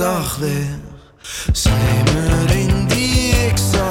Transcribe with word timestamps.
In 0.00 0.06
het 0.06 0.22
daglicht. 0.22 0.78
Schemering 1.52 2.88
die 2.88 3.30
ik 3.30 3.56
zag, 3.72 3.89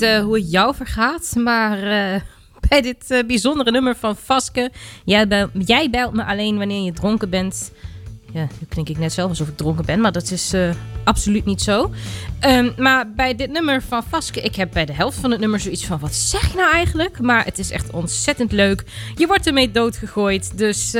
hoe 0.00 0.34
het 0.34 0.50
jou 0.50 0.74
vergaat, 0.74 1.32
maar 1.36 1.78
eh, 1.78 2.20
bij 2.68 2.82
dit 2.82 3.10
eh, 3.10 3.26
bijzondere 3.26 3.70
nummer 3.70 3.96
van 3.96 4.16
Vaske... 4.16 4.70
Jij, 5.04 5.48
jij 5.52 5.90
belt 5.90 6.12
me 6.12 6.24
alleen 6.24 6.58
wanneer 6.58 6.84
je 6.84 6.92
dronken 6.92 7.30
bent. 7.30 7.72
Ja, 8.32 8.40
nu 8.40 8.66
klink 8.68 8.88
ik 8.88 8.98
net 8.98 9.12
zelf 9.12 9.28
alsof 9.28 9.48
ik 9.48 9.56
dronken 9.56 9.84
ben, 9.84 10.00
maar 10.00 10.12
dat 10.12 10.30
is 10.30 10.52
eh, 10.52 10.70
absoluut 11.04 11.44
niet 11.44 11.62
zo. 11.62 11.90
Ehm, 12.40 12.70
maar 12.76 13.12
bij 13.12 13.34
dit 13.34 13.50
nummer 13.50 13.82
van 13.82 14.02
Vaske, 14.02 14.40
ik 14.40 14.56
heb 14.56 14.72
bij 14.72 14.84
de 14.84 14.92
helft 14.92 15.18
van 15.18 15.30
het 15.30 15.40
nummer 15.40 15.60
zoiets 15.60 15.86
van... 15.86 15.98
Wat 15.98 16.14
zeg 16.14 16.50
je 16.50 16.56
nou 16.56 16.72
eigenlijk? 16.72 17.20
Maar 17.20 17.44
het 17.44 17.58
is 17.58 17.70
echt 17.70 17.90
ontzettend 17.90 18.52
leuk. 18.52 18.84
Je 19.14 19.26
wordt 19.26 19.46
ermee 19.46 19.70
doodgegooid, 19.70 20.58
dus... 20.58 20.94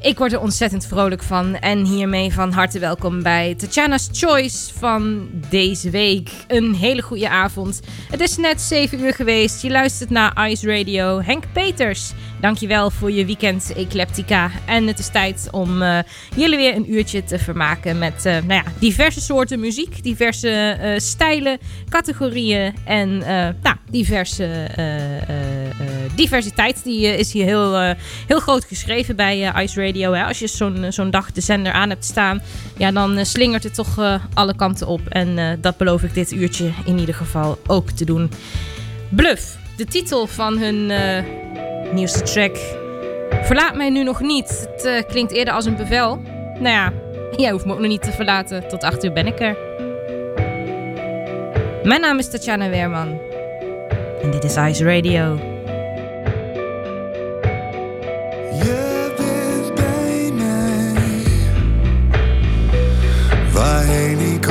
ik 0.00 0.18
word 0.18 0.32
er 0.32 0.40
ontzettend 0.40 0.86
vrolijk 0.86 1.22
van. 1.22 1.54
En 1.54 1.84
hiermee 1.84 2.32
van 2.32 2.52
harte 2.52 2.78
welkom 2.78 3.22
bij 3.22 3.54
Tatjana's 3.54 4.08
Choice 4.12 4.74
van 4.78 5.28
deze 5.50 5.90
week. 5.90 6.30
Een 6.46 6.74
hele 6.74 7.02
goede 7.02 7.28
avond. 7.28 7.80
Het 8.10 8.20
is 8.20 8.36
net 8.36 8.60
7 8.60 9.00
uur 9.00 9.14
geweest. 9.14 9.62
Je 9.62 9.70
luistert 9.70 10.10
naar 10.10 10.50
Ice 10.50 10.76
Radio. 10.76 11.20
Henk 11.20 11.44
Peters, 11.52 12.12
dankjewel 12.40 12.90
voor 12.90 13.10
je 13.10 13.24
weekend 13.26 13.72
Ecleptica. 13.76 14.50
En 14.64 14.86
het 14.86 14.98
is 14.98 15.08
tijd 15.08 15.48
om 15.50 15.82
eh, 15.82 15.98
jullie 16.36 16.56
weer 16.56 16.74
een 16.74 16.92
uurtje 16.92 17.24
te 17.24 17.38
vermaken 17.38 17.98
met 17.98 18.26
eh, 18.26 18.32
nou 18.32 18.52
ja, 18.52 18.64
diverse 18.78 19.20
soorten 19.20 19.60
muziek. 19.60 20.02
Diverse 20.02 20.48
eh, 20.50 20.98
stijlen, 20.98 21.58
categorieën 21.88 22.74
en 22.84 23.18
nou, 23.62 23.76
diverse 23.90 24.70
diversiteit. 26.14 26.84
Die 26.84 27.18
is 27.18 27.32
hier 27.32 27.44
heel, 27.44 27.94
heel 28.26 28.40
groot 28.40 28.64
geschreven 28.64 29.16
bij 29.16 29.52
Ice 29.62 29.86
Radio. 29.86 30.12
Hè. 30.12 30.24
Als 30.24 30.38
je 30.38 30.46
zo'n 30.46 30.86
zo'n 30.88 31.10
dag 31.10 31.32
de 31.32 31.40
zender 31.40 31.72
aan 31.72 31.88
hebt 31.88 32.04
staan, 32.04 32.42
ja, 32.76 32.92
dan 32.92 33.26
slingert 33.26 33.62
het 33.62 33.74
toch 33.74 34.20
alle 34.34 34.56
kanten 34.56 34.86
op. 34.86 35.00
En 35.08 35.58
dat 35.60 35.76
beloof 35.76 36.02
ik 36.02 36.14
dit 36.14 36.32
uurtje 36.32 36.70
in 36.84 36.98
ieder 36.98 37.14
geval 37.14 37.58
ook 37.66 37.90
te 37.90 38.04
doen. 38.04 38.30
Bluff, 39.08 39.56
de 39.76 39.84
titel 39.84 40.26
van 40.26 40.58
hun 40.58 40.90
nieuwste 41.92 42.22
track. 42.22 42.56
Verlaat 43.42 43.74
mij 43.74 43.90
nu 43.90 44.02
nog 44.02 44.20
niet. 44.20 44.68
Het 44.70 44.84
eh, 44.84 45.08
klinkt 45.08 45.32
eerder 45.32 45.54
als 45.54 45.64
een 45.64 45.76
bevel. 45.76 46.18
Nou 46.58 46.68
ja, 46.68 46.92
jij 47.36 47.50
hoeft 47.50 47.64
me 47.64 47.72
ook 47.72 47.78
nog 47.78 47.88
niet 47.88 48.02
te 48.02 48.12
verlaten. 48.12 48.68
Tot 48.68 48.82
8 48.82 49.04
uur 49.04 49.12
ben 49.12 49.26
ik 49.26 49.40
er. 49.40 49.56
Mijn 51.84 52.00
naam 52.00 52.18
is 52.18 52.30
Tatjana 52.30 52.68
Weerman. 52.68 53.20
En 54.22 54.30
dit 54.30 54.44
is 54.44 54.56
Ice 54.56 54.84
Radio. 54.84 55.38
Je 58.62 59.12
bent 59.16 59.74
bij 59.74 60.30
mij, 60.32 61.02
waarheen 63.52 64.18
ik 64.18 64.46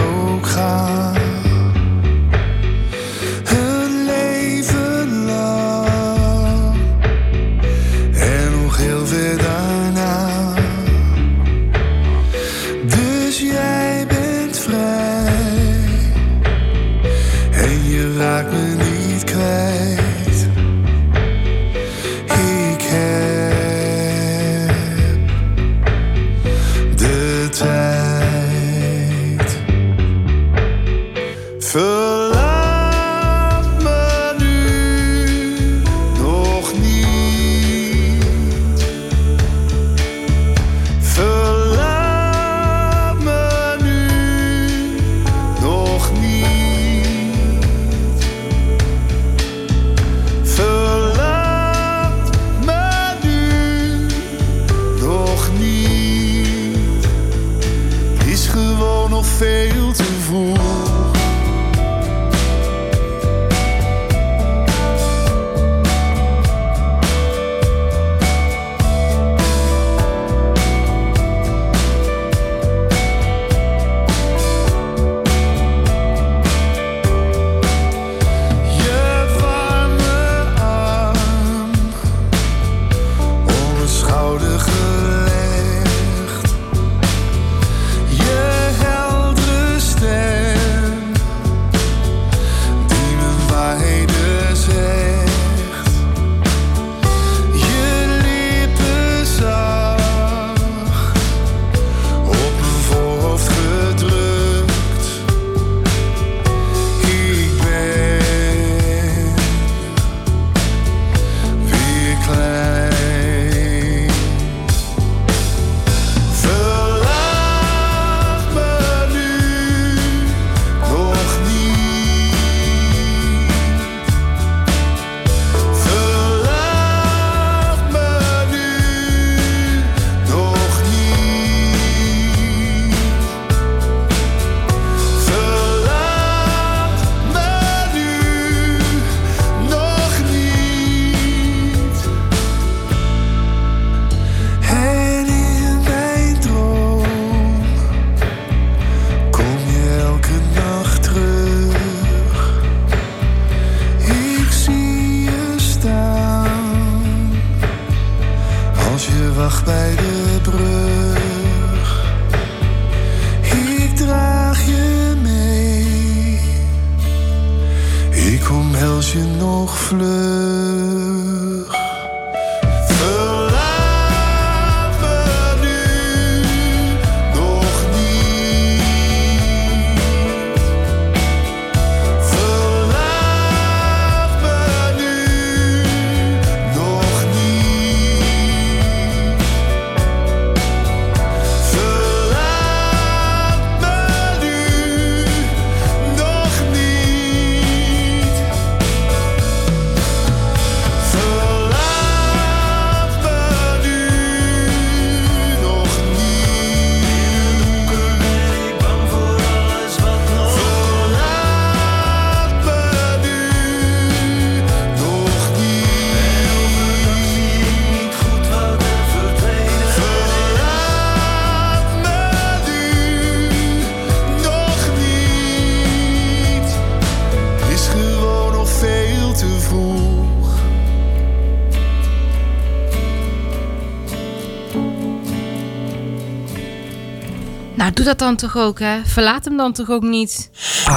dat 238.05 238.19
dan 238.19 238.35
toch 238.35 238.57
ook, 238.57 238.79
hè? 238.79 238.97
Verlaat 239.05 239.45
hem 239.45 239.57
dan 239.57 239.73
toch 239.73 239.89
ook 239.89 240.03
niet. 240.03 240.49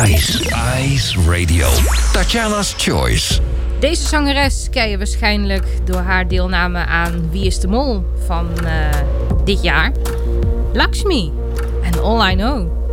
Ice, 0.05 0.45
Ice 0.83 1.19
Radio. 1.31 1.69
Tatjana's 2.13 2.75
Choice. 2.77 3.41
Deze 3.81 4.07
zangeres 4.07 4.67
ken 4.71 4.91
je 4.91 4.99
waarschijnlijk 4.99 5.65
door 5.85 6.01
haar 6.01 6.29
deelname 6.29 6.79
aan 6.87 7.31
Wie 7.31 7.47
is 7.47 7.61
de 7.61 7.69
Mol 7.69 8.05
van 8.27 8.49
eh, 8.65 8.73
dit 9.45 9.63
jaar. 9.63 9.93
Lakshmi 10.73 11.33
en 11.83 12.01
All 12.03 12.31
I 12.33 12.35
Know. 12.35 12.88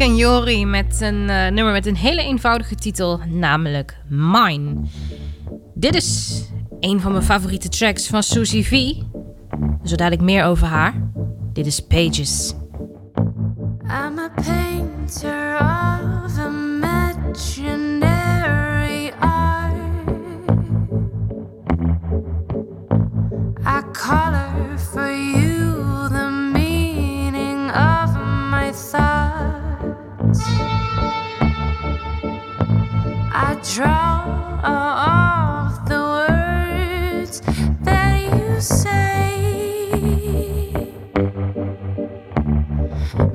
En 0.00 0.16
Jori 0.16 0.66
met 0.66 1.00
een 1.00 1.28
eh, 1.28 1.50
nummer 1.50 1.72
met 1.72 1.86
een 1.86 1.96
hele 1.96 2.22
eenvoudige 2.22 2.74
titel, 2.74 3.20
namelijk 3.28 3.96
Mine. 4.08 4.74
Dit 5.74 5.94
is 5.94 6.42
een 6.80 7.00
van 7.00 7.12
mijn 7.12 7.24
favoriete 7.24 7.68
tracks 7.68 8.06
van 8.06 8.22
Susie 8.22 8.66
V. 8.66 8.72
Zo 9.84 9.96
dadelijk 9.96 10.22
meer 10.22 10.44
over 10.44 10.66
haar. 10.66 11.10
Dit 11.52 11.66
is 11.66 11.80
Pages. 11.80 12.54
I'm 13.82 14.18
a 14.18 14.30
painter 14.34 15.56
of 16.24 16.38
imaginary 16.38 17.75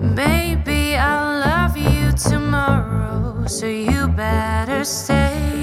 Maybe 0.01 0.95
I'll 0.95 1.39
love 1.41 1.77
you 1.77 2.11
tomorrow, 2.13 3.45
so 3.45 3.67
you 3.67 4.07
better 4.07 4.83
stay. 4.83 5.60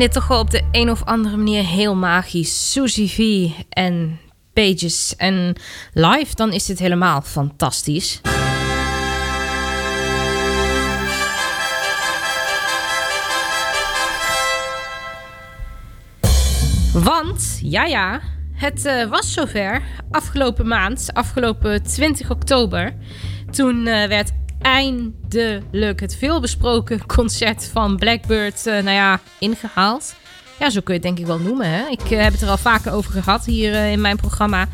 Vind 0.00 0.12
dit 0.12 0.22
toch 0.22 0.30
wel 0.30 0.40
op 0.40 0.50
de 0.50 0.62
een 0.72 0.90
of 0.90 1.04
andere 1.04 1.36
manier 1.36 1.64
heel 1.64 1.94
magisch. 1.94 2.72
Susie 2.72 3.08
V 3.10 3.50
en 3.68 4.18
Pages. 4.52 5.16
En 5.16 5.56
live, 5.92 6.34
dan 6.34 6.52
is 6.52 6.64
dit 6.64 6.78
helemaal 6.78 7.22
fantastisch. 7.22 8.20
Want, 16.92 17.58
ja 17.62 17.84
ja, 17.84 18.20
het 18.52 18.84
eh, 18.84 19.08
was 19.08 19.32
zover. 19.32 19.82
Afgelopen 20.10 20.68
maand, 20.68 21.08
afgelopen 21.12 21.82
20 21.82 22.30
oktober. 22.30 22.94
Toen 23.50 23.86
eh, 23.86 24.08
werd 24.08 24.32
eindelijk 24.62 26.00
het 26.00 26.16
veelbesproken 26.16 27.06
concert 27.06 27.70
van 27.72 27.96
Blackbird, 27.96 28.66
eh, 28.66 28.72
nou 28.72 28.96
ja, 28.96 29.20
ingehaald. 29.38 30.14
Ja, 30.60 30.70
zo 30.70 30.80
kun 30.80 30.94
je 30.94 31.00
het 31.00 31.02
denk 31.02 31.18
ik 31.18 31.26
wel 31.26 31.38
noemen. 31.38 31.70
Hè? 31.70 31.86
Ik 31.86 32.10
eh, 32.10 32.22
heb 32.22 32.32
het 32.32 32.42
er 32.42 32.48
al 32.48 32.56
vaker 32.56 32.92
over 32.92 33.12
gehad 33.12 33.44
hier 33.44 33.74
eh, 33.74 33.92
in 33.92 34.00
mijn 34.00 34.16
programma. 34.16 34.68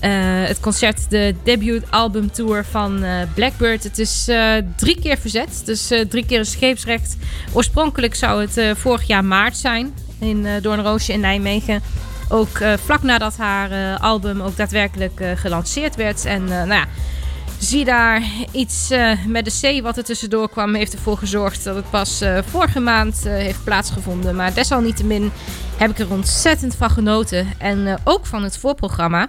Het 0.00 0.60
concert, 0.60 1.10
de 1.10 1.34
debuutalbumtour 1.42 2.64
van 2.64 3.02
eh, 3.02 3.20
Blackbird. 3.34 3.84
Het 3.84 3.98
is 3.98 4.30
drie 4.76 5.00
keer 5.00 5.18
verzet, 5.18 5.62
dus 5.64 5.86
drie 6.08 6.26
keer 6.26 6.38
een 6.38 6.46
scheepsrecht. 6.46 7.16
Oorspronkelijk 7.52 8.14
zou 8.14 8.46
het 8.46 8.78
vorig 8.78 9.06
jaar 9.06 9.24
maart 9.24 9.56
zijn 9.56 9.94
in 10.18 10.46
Doornroosje 10.62 11.12
in 11.12 11.20
Nijmegen. 11.20 11.82
Ook 12.28 12.60
vlak 12.84 13.02
nadat 13.02 13.36
haar 13.36 13.98
album 13.98 14.40
ook 14.40 14.56
daadwerkelijk 14.56 15.24
gelanceerd 15.34 15.96
werd. 15.96 16.24
En 16.24 16.44
nou 16.44 16.74
ja, 16.74 16.86
zie 17.58 17.84
daar 17.84 18.22
iets 18.50 18.90
met 19.26 19.44
de 19.44 19.78
C 19.78 19.82
wat 19.82 19.96
er 19.96 20.04
tussendoor 20.04 20.48
kwam, 20.48 20.74
heeft 20.74 20.92
ervoor 20.92 21.18
gezorgd 21.18 21.64
dat 21.64 21.76
het 21.76 21.90
pas 21.90 22.22
vorige 22.50 22.80
maand 22.80 23.24
heeft 23.24 23.64
plaatsgevonden. 23.64 24.36
Maar 24.36 24.54
desalniettemin 24.54 25.32
heb 25.76 25.90
ik 25.90 25.98
er 25.98 26.10
ontzettend 26.10 26.76
van 26.76 26.90
genoten. 26.90 27.46
En 27.58 27.98
ook 28.04 28.26
van 28.26 28.42
het 28.42 28.58
voorprogramma. 28.58 29.28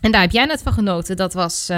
En 0.00 0.12
daar 0.12 0.20
heb 0.20 0.30
jij 0.30 0.44
net 0.44 0.62
van 0.62 0.72
genoten. 0.72 1.16
Dat 1.16 1.34
was 1.34 1.70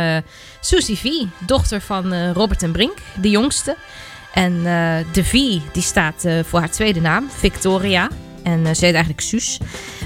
Susie 0.60 0.96
V, 0.96 1.04
dochter 1.46 1.80
van 1.80 2.30
Robert 2.32 2.62
en 2.62 2.72
Brink, 2.72 2.98
de 3.20 3.30
jongste. 3.30 3.76
En 4.32 4.62
de 5.12 5.24
V 5.24 5.32
die 5.72 5.82
staat 5.82 6.24
voor 6.44 6.58
haar 6.58 6.70
tweede 6.70 7.00
naam, 7.00 7.28
Victoria. 7.30 8.08
En 8.42 8.76
ze 8.76 8.84
heet 8.84 8.94
eigenlijk 8.94 9.20
Suus. 9.20 9.58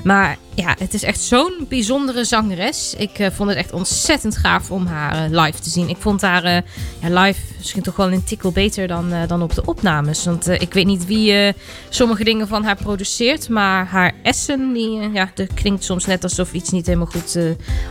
Maar 0.05 0.37
ja, 0.61 0.77
het 0.79 0.95
is 0.95 1.03
echt 1.03 1.21
zo'n 1.21 1.67
bijzondere 1.69 2.25
zangeres. 2.25 2.95
Ik 2.95 3.19
uh, 3.19 3.27
vond 3.31 3.49
het 3.49 3.59
echt 3.59 3.73
ontzettend 3.73 4.37
gaaf 4.37 4.71
om 4.71 4.87
haar 4.87 5.31
uh, 5.31 5.41
live 5.43 5.61
te 5.61 5.71
zien. 5.71 5.89
Ik 5.89 5.97
vond 5.99 6.21
haar 6.21 6.45
uh, 6.45 6.59
ja, 7.01 7.23
live 7.23 7.41
misschien 7.59 7.83
toch 7.83 7.97
wel 7.97 8.13
een 8.13 8.25
tikkel 8.25 8.53
beter 8.53 8.87
dan, 8.87 9.13
dan 9.27 9.43
op 9.43 9.55
de 9.55 9.65
opnames. 9.65 10.25
Want 10.25 10.49
ik 10.49 10.73
weet 10.73 10.87
niet 10.87 11.07
wie 11.07 11.55
sommige 11.89 12.25
dingen 12.25 12.49
van 12.49 12.65
haar 12.65 12.77
produceert. 12.77 13.49
Maar 13.49 13.87
haar 13.87 14.13
essen, 14.23 14.73
die, 14.73 15.11
ja, 15.13 15.31
dat 15.35 15.55
klinkt 15.55 15.85
soms 15.85 16.07
net 16.07 16.23
alsof 16.23 16.53
iets 16.53 16.71
niet 16.71 16.87
helemaal 16.87 17.07
goed 17.07 17.39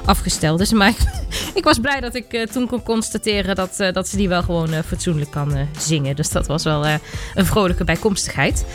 afgesteld 0.06 0.60
is. 0.60 0.72
Maar 0.80 0.90
ik, 0.90 0.98
ik 1.54 1.64
was 1.64 1.80
blij 1.80 2.00
dat 2.00 2.16
ik 2.16 2.48
toen 2.52 2.68
kon 2.68 2.84
constateren 2.84 3.56
dat, 3.56 3.76
dat 3.92 4.08
ze 4.08 4.18
die 4.18 4.30
wel 4.30 4.44
gewoon 4.44 4.70
fatsoenlijk 4.86 5.32
kan 5.32 5.68
zingen. 5.78 6.16
Dus 6.16 6.30
dat 6.30 6.48
was 6.48 6.64
wel 6.64 6.86
een 6.86 7.46
vrolijke 7.46 7.84
bijkomstigheid. 7.84 8.66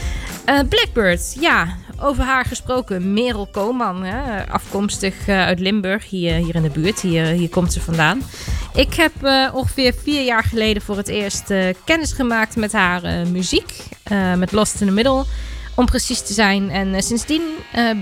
Blackbird, 0.69 1.37
ja, 1.41 1.77
over 2.01 2.25
haar 2.25 2.45
gesproken. 2.45 3.13
Merel 3.13 3.47
Koman, 3.47 4.05
hè, 4.05 4.47
afkomstig 4.51 5.29
uh, 5.29 5.45
uit 5.45 5.61
Limburg, 5.61 6.09
hier, 6.09 6.35
hier 6.35 6.55
in 6.55 6.63
de 6.63 6.71
buurt. 6.71 7.01
Hier, 7.01 7.25
hier 7.25 7.49
komt 7.49 7.73
ze 7.73 7.81
vandaan. 7.81 8.23
Ik 8.75 8.95
heb 8.95 9.13
uh, 9.23 9.49
ongeveer 9.53 9.95
vier 10.03 10.25
jaar 10.25 10.45
geleden 10.45 10.83
voor 10.83 10.97
het 10.97 11.09
eerst 11.09 11.53
kennis 11.85 12.13
gemaakt 12.13 12.57
met 12.57 12.73
haar 12.73 13.27
muziek. 13.27 13.83
met 14.37 14.53
Lost 14.53 14.81
in 14.81 14.87
the 14.87 14.93
Middle, 14.93 15.25
om 15.75 15.87
precies 15.87 16.21
te 16.21 16.33
zijn. 16.33 16.71
En 16.71 17.03
sindsdien 17.03 17.43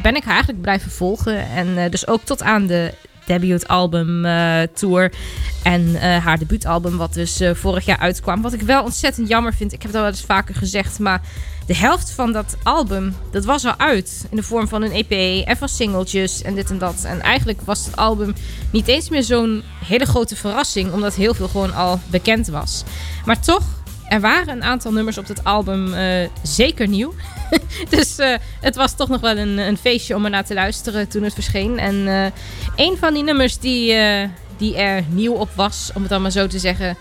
ben 0.03 0.17
ik 0.17 0.23
haar 0.23 0.33
eigenlijk 0.33 0.63
blijven 0.63 0.91
volgen. 0.91 1.49
En 1.49 1.91
dus 1.91 2.07
ook 2.07 2.23
tot 2.25 2.43
aan 2.43 2.67
de 2.67 2.95
debuutalbum 3.27 4.25
uh, 4.25 4.61
tour. 4.75 5.13
En 5.63 5.83
uh, 5.83 6.01
haar 6.01 6.39
debuutalbum, 6.39 6.97
wat 6.97 7.15
dus 7.15 7.41
vorig 7.53 7.85
jaar 7.85 7.99
uitkwam. 7.99 8.43
Wat 8.43 8.53
ik 8.53 8.63
wel 8.63 8.83
ontzettend 8.83 9.29
jammer 9.29 9.55
vind. 9.55 9.73
Ik 9.73 9.83
heb 9.83 9.91
het 9.91 9.97
al 9.97 10.07
wel 10.07 10.11
eens 10.17 10.25
vaker 10.27 10.55
gezegd. 10.55 10.99
Maar 10.99 11.21
de 11.67 11.77
helft 11.77 12.11
van 12.11 12.33
dat 12.33 12.57
album, 12.63 13.17
dat 13.31 13.45
was 13.45 13.65
al 13.65 13.75
uit. 13.77 14.27
In 14.31 14.37
de 14.37 14.43
vorm 14.43 14.69
van 14.69 14.83
een 14.83 14.93
EP 14.93 15.47
en 15.47 15.57
van 15.57 15.69
singeltjes 15.69 16.43
en 16.43 16.55
dit 16.55 16.71
en 16.71 16.79
dat. 16.79 17.05
En 17.05 17.21
eigenlijk 17.21 17.61
was 17.65 17.85
het 17.85 17.97
album 17.97 18.35
niet 18.71 18.89
eens 18.89 19.09
meer 19.09 19.23
zo'n 19.23 19.63
hele 19.85 20.05
grote 20.05 20.37
verrassing. 20.37 20.93
Omdat 20.93 21.15
heel 21.15 21.35
veel 21.35 21.49
gewoon 21.49 21.75
al 21.75 22.01
bekend 22.07 22.47
was. 22.47 22.83
Maar 23.25 23.41
toch, 23.41 23.65
er 24.09 24.21
waren 24.21 24.49
een 24.49 24.63
aantal 24.63 24.93
nummers 24.93 25.19
op 25.19 25.29
het 25.29 25.45
album 25.45 25.95
uh, 25.95 26.29
zeker 26.43 26.89
nieuw. 26.89 27.15
dus 27.97 28.19
uh, 28.19 28.37
het 28.61 28.77
was 28.77 28.97
toch 28.97 29.09
nog 29.09 29.21
wel 29.21 29.37
een, 29.37 29.59
een, 29.59 29.77
feestje 29.77 30.15
om 30.15 30.25
er 30.25 30.31
naar 30.31 30.45
te 30.45 30.55
luisteren 30.55 31.09
toen 31.09 31.23
het 31.23 31.35
verscheen. 31.35 31.79
En 31.79 31.95
uh, 31.95 32.27
een 32.77 32.97
van 32.97 33.15
die 33.15 33.23
nummers 33.23 33.59
die, 33.59 33.97
die 34.57 34.77
er 34.77 35.05
nieuw 35.09 35.35
op 35.35 35.51
was, 35.55 35.91
om 35.95 36.01
het 36.01 36.11
dan 36.11 36.23
maar 36.23 36.31
zo 36.31 36.47
te 36.47 36.59
zeggen... 36.59 36.97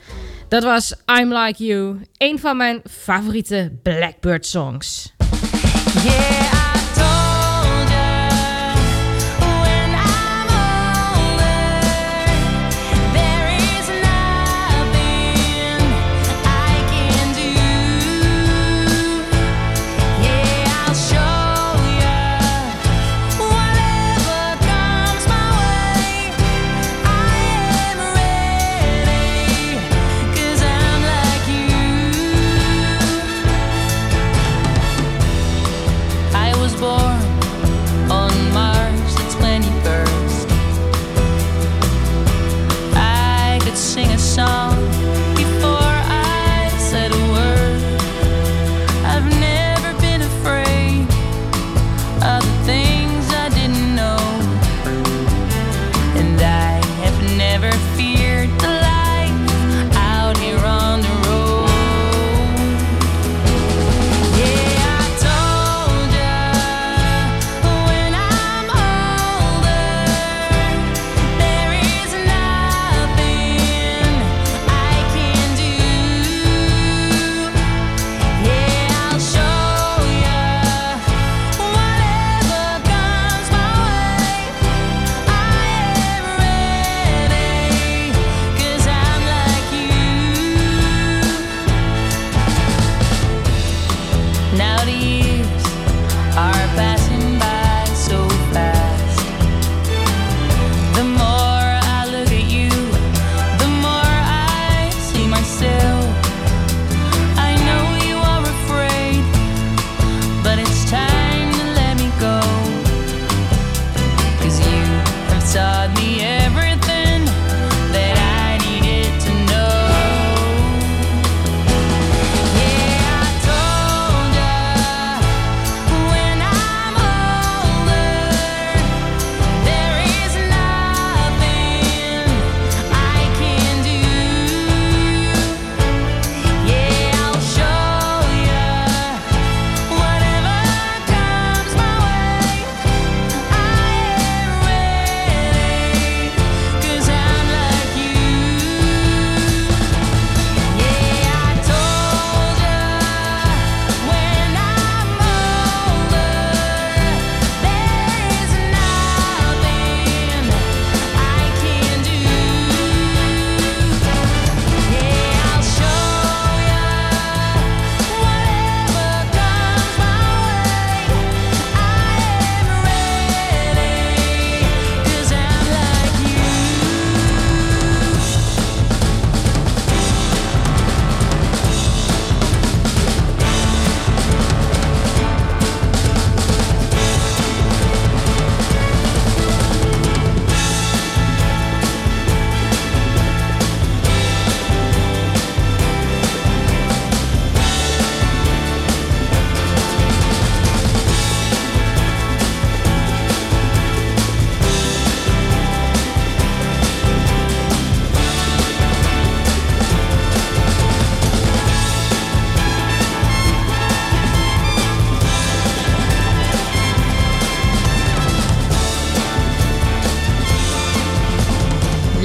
Dat 0.51 0.63
was 0.63 0.93
I'm 1.05 1.33
Like 1.33 1.63
You, 1.63 1.99
een 2.17 2.39
van 2.39 2.57
mijn 2.57 2.81
favoriete 2.89 3.71
Blackbird 3.83 4.45
songs. 4.45 5.13
Yeah. 6.03 6.40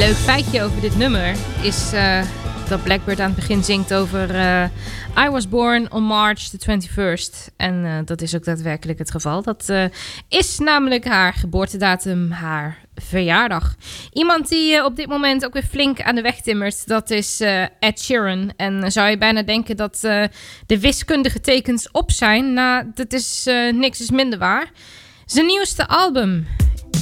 Leuk 0.07 0.14
feitje 0.14 0.62
over 0.62 0.81
dit 0.81 0.97
nummer 0.97 1.37
is 1.62 1.92
eh, 1.92 2.23
dat 2.69 2.83
Blackbird 2.83 3.21
aan 3.21 3.27
het 3.27 3.37
begin 3.37 3.64
zingt 3.64 3.95
over 3.95 4.35
eh, 4.35 4.64
I 5.25 5.29
was 5.29 5.49
born 5.49 5.92
on 5.92 6.03
March 6.03 6.38
the 6.38 6.59
21st. 6.59 7.55
En 7.57 7.85
eh, 7.85 7.92
dat 8.05 8.23
is 8.23 8.35
ook 8.35 8.45
daadwerkelijk 8.45 8.99
het 8.99 9.11
geval. 9.11 9.42
Dat 9.42 9.73
is 10.29 10.59
namelijk 10.59 11.05
haar 11.05 11.33
geboortedatum, 11.33 12.31
haar 12.31 12.79
verjaardag. 12.95 13.75
Iemand 14.12 14.49
die 14.49 14.85
op 14.85 14.97
dit 14.97 15.07
moment 15.07 15.45
ook 15.45 15.53
weer 15.53 15.69
flink 15.71 16.01
aan 16.01 16.14
de 16.14 16.23
weg 16.23 16.40
timmert, 16.40 16.87
dat 16.87 17.11
is 17.11 17.40
Ed 17.81 18.01
Sheeran. 18.01 18.53
En 18.57 18.92
zou 18.92 19.11
je 19.11 19.19
bijna 19.19 19.42
denken 19.42 19.77
dat 19.77 19.99
de 20.66 20.81
wiskundige 20.81 21.40
tekens 21.40 21.90
op 21.90 22.11
zijn. 22.11 22.53
Nou, 22.53 22.85
dat 22.95 23.12
is 23.12 23.49
niks 23.73 24.01
is 24.01 24.11
minder 24.11 24.38
waar. 24.38 24.71
Zijn 25.25 25.47
nieuwste 25.47 25.88
album, 25.88 26.47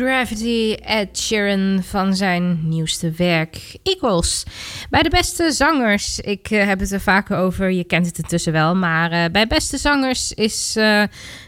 Gravity, 0.00 0.76
Ed 0.82 1.18
Sheeran 1.18 1.82
van 1.82 2.16
zijn 2.16 2.60
nieuwste 2.62 3.10
werk 3.16 3.76
Equals. 3.82 4.44
Bij 4.90 5.02
de 5.02 5.08
beste 5.08 5.52
zangers, 5.52 6.20
ik 6.20 6.50
eh, 6.50 6.66
heb 6.66 6.80
het 6.80 6.92
er 6.92 7.00
vaker 7.00 7.36
over, 7.36 7.70
je 7.70 7.84
kent 7.84 8.06
het 8.06 8.18
intussen 8.18 8.52
wel, 8.52 8.74
maar 8.76 9.10
eh, 9.10 9.30
bij 9.32 9.46
beste 9.46 9.78
zangers 9.78 10.32
is 10.32 10.74
eh, 10.76 11.02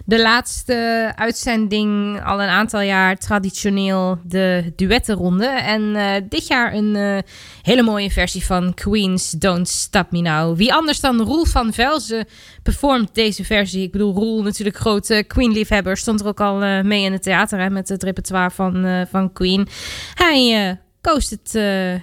de 0.04 0.22
laatste 0.22 1.12
uitzending 1.16 2.20
al 2.24 2.42
een 2.42 2.48
aantal 2.48 2.80
jaar 2.80 3.16
traditioneel 3.18 4.18
de 4.24 4.72
duettenronde. 4.76 5.46
En 5.46 5.96
eh, 5.96 6.22
dit 6.28 6.46
jaar 6.46 6.74
een 6.74 6.96
eh, 6.96 7.18
hele 7.62 7.82
mooie 7.82 8.10
versie 8.10 8.44
van 8.44 8.74
Queen's 8.74 9.30
Don't 9.30 9.68
Stop 9.68 10.10
Me 10.10 10.20
Now. 10.20 10.56
Wie 10.56 10.74
anders 10.74 11.00
dan 11.00 11.20
Roel 11.20 11.44
van 11.44 11.72
Velzen 11.72 12.26
performt 12.62 13.14
deze 13.14 13.44
versie. 13.44 13.82
Ik 13.82 13.92
bedoel, 13.92 14.14
Roel 14.14 14.42
natuurlijk 14.42 14.76
grote 14.76 15.24
Queen-liefhebber. 15.26 15.96
Stond 15.96 16.20
er 16.20 16.26
ook 16.26 16.40
al 16.40 16.62
eh, 16.62 16.82
mee 16.82 17.04
in 17.04 17.12
het 17.12 17.22
theater 17.22 17.58
hè, 17.58 17.70
met 17.70 17.88
het 17.88 18.02
repertoire 18.02 18.50
van, 18.50 19.06
van 19.10 19.32
Queen. 19.32 19.68
Hij 20.14 20.80
koos 21.00 21.30
het 21.30 21.52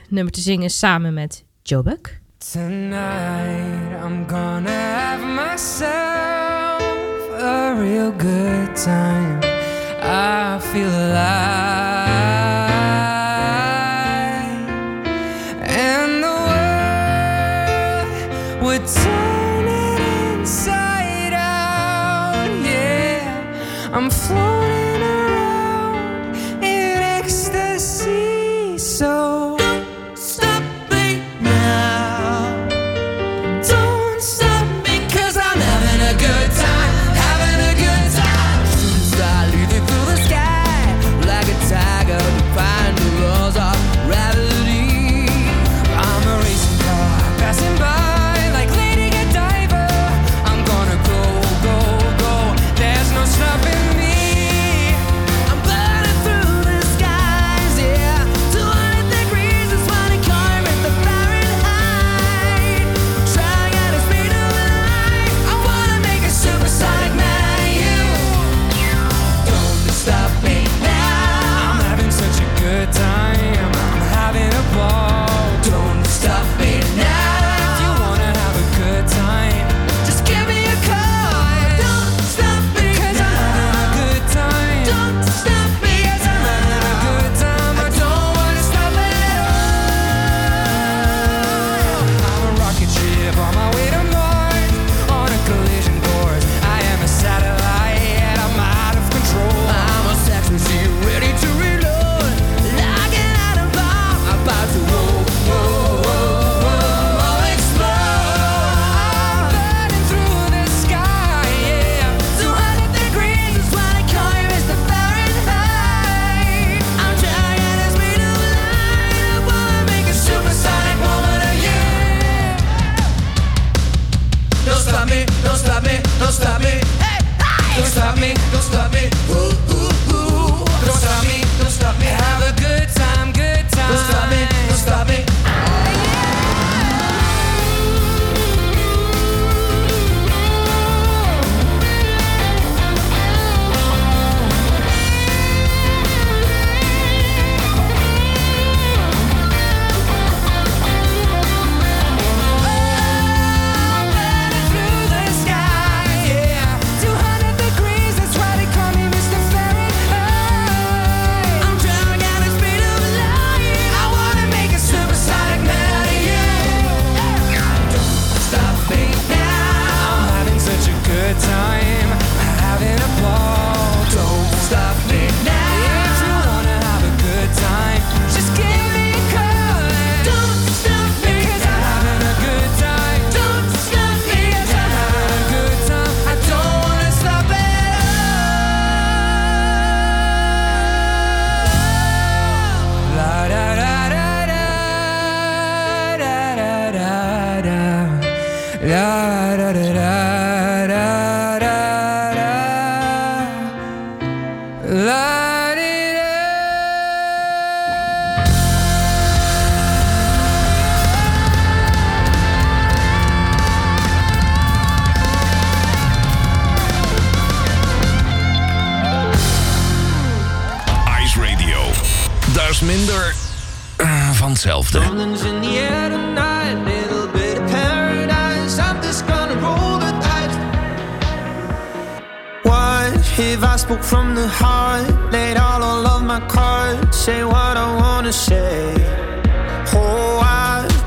nummer 0.09 0.33
te 0.33 0.41
zingen 0.41 0.69
samen 0.69 1.13
met 1.13 1.43
Joe 1.63 1.83
Buck. 1.83 2.19
Tonight 2.53 4.03
I'm 4.05 4.27
gonna 4.27 4.71
have 4.71 5.25
myself 5.25 6.48
a 7.49 7.73
real 7.73 8.11
good 8.11 8.75
time. 8.75 9.39
I 10.01 10.59
feel 10.71 10.89
alive, 10.89 11.39
and 15.61 16.11
the 16.25 16.35
world 16.49 18.09
would 18.63 18.85
turn 19.03 19.65
it 19.67 19.99
inside 20.33 21.33
out. 21.33 22.49
Yeah, 22.63 23.91
I'm 23.95 24.09
floating. 24.09 25.18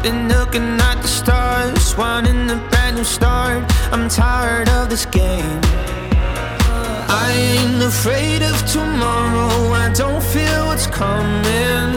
Been 0.03 0.27
looking 0.27 0.81
at 0.81 1.01
the 1.01 1.07
stars, 1.07 1.97
wanting 1.97 2.51
a 2.51 2.57
brand 2.71 2.97
new 2.97 3.05
start. 3.05 3.63
I'm 3.93 4.09
tired 4.09 4.69
of 4.69 4.91
this 4.91 5.07
game. 5.07 5.61
I 7.25 7.31
ain't 7.31 7.81
afraid 7.81 8.43
of 8.43 8.57
tomorrow, 8.67 9.73
I 9.73 9.93
don't 9.95 10.21
feel 10.21 10.67
what's 10.67 10.89
coming. 10.89 11.93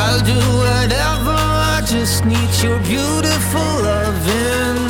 I'll 0.00 0.22
do 0.24 0.40
whatever, 0.64 1.36
I 1.76 1.82
just 1.84 2.24
need 2.24 2.50
your 2.62 2.78
beautiful 2.78 3.70
loving. 3.84 4.81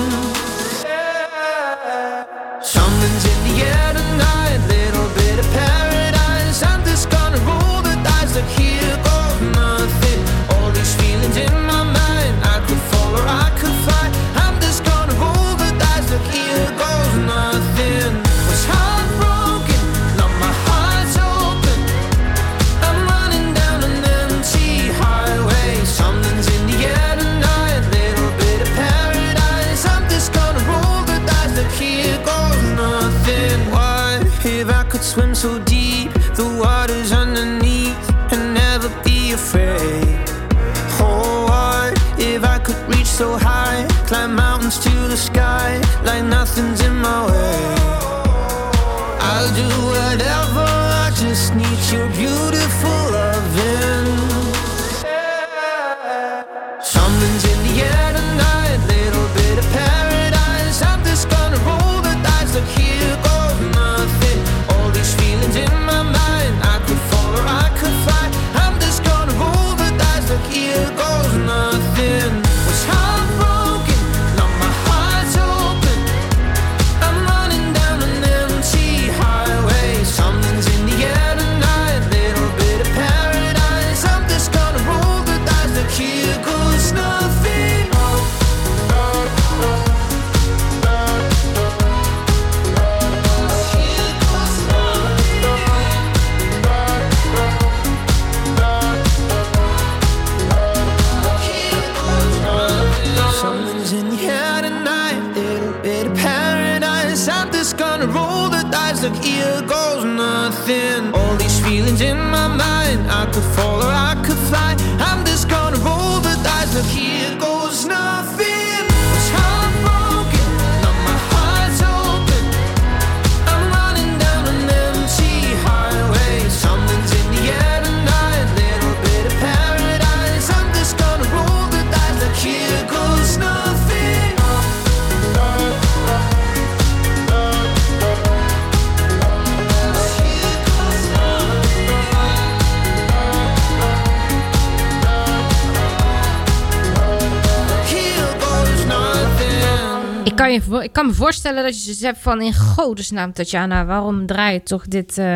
Ik 150.93 150.99
kan, 150.99 151.07
me 151.07 151.15
voorstellen 151.15 151.65
dat 151.65 151.75
je 151.75 151.81
zoiets 151.81 152.03
hebt 152.03 152.19
van... 152.19 152.43
in 152.43 152.55
godesnaam, 152.55 153.33
Tatjana, 153.33 153.85
waarom 153.85 154.27
draai 154.27 154.53
je 154.53 154.63
toch 154.63 154.87
dit, 154.87 155.19
eh, 155.19 155.35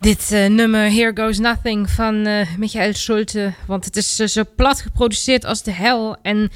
dit 0.00 0.32
eh, 0.32 0.46
nummer... 0.46 0.92
Here 0.92 1.12
Goes 1.14 1.38
Nothing 1.38 1.90
van 1.90 2.26
eh 2.26 2.56
Michael 2.56 2.94
Schulte? 2.94 3.52
Want 3.66 3.84
het 3.84 3.96
is 3.96 4.14
zo 4.16 4.42
plat 4.56 4.80
geproduceerd 4.80 5.44
als 5.44 5.62
de 5.62 5.72
hel. 5.72 6.16
En 6.22 6.50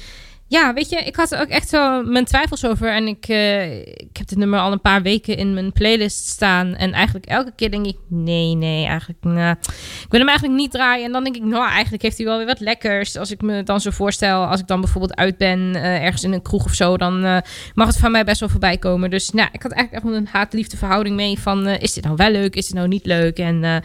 ja, 0.51 0.73
weet 0.73 0.89
je, 0.89 0.97
ik 0.97 1.15
had 1.15 1.31
er 1.31 1.39
ook 1.39 1.47
echt 1.47 1.71
wel 1.71 2.03
mijn 2.03 2.25
twijfels 2.25 2.65
over. 2.65 2.93
En 2.93 3.07
ik, 3.07 3.25
eh, 3.27 3.77
ik 3.79 4.17
heb 4.17 4.27
dit 4.27 4.37
nummer 4.37 4.59
al 4.59 4.71
een 4.71 4.81
paar 4.81 5.01
weken 5.01 5.37
in 5.37 5.53
mijn 5.53 5.71
playlist 5.71 6.27
staan. 6.27 6.75
En 6.75 6.91
eigenlijk 6.91 7.25
elke 7.25 7.51
keer 7.55 7.71
denk 7.71 7.85
ik... 7.85 7.97
nee, 8.07 8.55
nee, 8.55 8.85
eigenlijk... 8.85 9.23
nou, 9.23 9.55
ik 10.01 10.07
wil 10.09 10.19
hem 10.19 10.29
eigenlijk 10.29 10.59
niet 10.59 10.71
draaien. 10.71 11.05
En 11.05 11.11
dan 11.11 11.23
denk 11.23 11.35
ik, 11.35 11.43
nou, 11.43 11.69
eigenlijk 11.69 12.03
heeft 12.03 12.17
hij 12.17 12.25
wel 12.25 12.37
weer 12.37 12.45
wat 12.45 12.59
lekkers. 12.59 13.17
Als 13.17 13.31
ik 13.31 13.41
me 13.41 13.63
dan 13.63 13.81
zo 13.81 13.91
voorstel, 13.91 14.45
als 14.45 14.59
ik 14.59 14.67
dan 14.67 14.81
bijvoorbeeld 14.81 15.15
uit 15.15 15.37
ben, 15.37 15.75
eh, 15.75 16.03
ergens 16.03 16.23
in 16.23 16.33
een 16.33 16.41
kroeg 16.41 16.65
of 16.65 16.73
zo, 16.73 16.97
dan 16.97 17.23
eh, 17.23 17.37
mag 17.73 17.87
het 17.87 17.97
van 17.97 18.11
mij 18.11 18.23
best 18.23 18.39
wel 18.39 18.49
voorbij 18.49 18.77
komen. 18.77 19.09
Dus 19.09 19.29
nou, 19.29 19.49
ik 19.51 19.63
had 19.63 19.71
eigenlijk 19.71 20.05
echt 20.05 20.15
een 20.15 20.27
haat-liefde 20.31 20.77
verhouding 20.77 21.15
mee 21.15 21.39
van, 21.39 21.67
is 21.67 21.93
dit 21.93 22.03
nou 22.03 22.15
wel 22.15 22.31
leuk, 22.31 22.55
is 22.55 22.65
dit 22.65 22.75
nou 22.75 22.87
niet 22.87 23.05
leuk? 23.05 23.39
En 23.39 23.59
nou, 23.59 23.81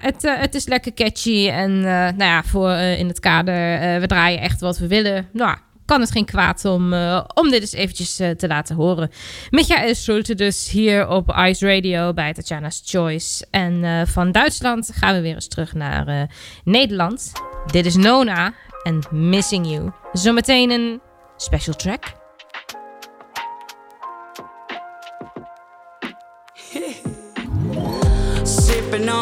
het, 0.00 0.22
het 0.22 0.54
is 0.54 0.66
lekker 0.66 0.94
catchy 0.94 1.48
en 1.48 1.80
nou 1.80 2.24
ja, 2.24 2.42
voor 2.42 2.70
in 2.72 3.08
het 3.08 3.20
kader, 3.20 3.54
we 4.00 4.06
draaien 4.06 4.40
echt 4.40 4.60
wat 4.60 4.78
we 4.78 4.86
willen. 4.86 5.28
Nou, 5.32 5.56
kan 5.84 6.00
het 6.00 6.10
geen 6.10 6.24
kwaad 6.24 6.64
om, 6.64 6.92
eh, 6.92 7.24
om 7.34 7.50
dit 7.50 7.60
eens 7.60 7.72
eventjes 7.72 8.18
eh, 8.18 8.30
te 8.30 8.46
laten 8.46 8.76
horen. 8.76 9.10
Michael 9.50 9.94
Schulte 9.94 10.34
dus 10.34 10.70
hier 10.70 11.08
op 11.08 11.34
Ice 11.36 11.66
Radio 11.66 12.12
bij 12.12 12.32
Tatjana's 12.32 12.82
Choice. 12.84 13.46
En 13.50 13.84
eh, 13.84 14.06
van 14.06 14.32
Duitsland 14.32 14.90
gaan 14.94 15.14
we 15.14 15.20
weer 15.20 15.34
eens 15.34 15.48
terug 15.48 15.74
naar 15.74 16.30
Nederland. 16.64 17.32
Dit 17.70 17.86
is 17.86 17.94
Nona 17.96 18.54
en 18.82 19.02
Missing 19.10 19.66
You. 19.66 19.92
Zometeen 20.12 20.70
een 20.70 21.00
special 21.36 21.74
track. 21.74 22.22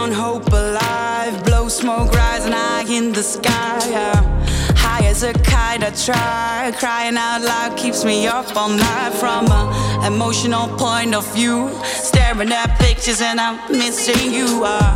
On 0.02 0.12
hope 0.12 0.52
alive, 0.52 1.42
blow 1.44 1.68
smoke 1.68 2.10
rising 2.10 2.52
high 2.52 2.90
in 2.90 3.12
the 3.12 3.22
sky. 3.22 4.31
As 5.12 5.22
a 5.22 5.32
kind 5.56 5.84
I 5.84 5.90
try. 5.90 6.72
Crying 6.78 7.18
out 7.18 7.42
loud 7.42 7.76
keeps 7.76 8.02
me 8.02 8.26
up 8.26 8.56
all 8.56 8.70
night 8.70 9.12
from 9.20 9.44
an 9.52 10.12
emotional 10.12 10.66
point 10.84 11.14
of 11.14 11.24
view. 11.34 11.58
Staring 11.84 12.50
at 12.50 12.70
pictures 12.78 13.20
and 13.20 13.38
I'm 13.38 13.56
missing 13.70 14.32
you. 14.32 14.48
Uh, 14.64 14.92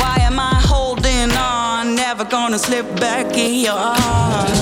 why 0.00 0.16
am 0.28 0.38
I 0.40 0.56
holding 0.72 1.30
on? 1.54 1.94
Never 1.94 2.24
gonna 2.24 2.58
slip 2.58 2.88
back 2.96 3.26
in 3.36 3.54
your 3.66 3.80
arms. 4.02 4.58